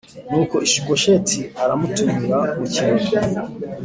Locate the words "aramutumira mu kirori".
1.63-3.07